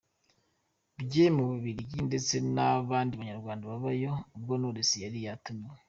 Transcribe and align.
bye 1.03 1.25
mu 1.35 1.43
Bubiligi 1.49 1.99
ndetse 2.09 2.33
nabandi 2.53 3.13
Banyarwanda 3.19 3.63
babayo, 3.71 4.11
ubwo 4.35 4.53
Knowless 4.57 4.91
yari 5.03 5.19
yatumiwe. 5.27 5.77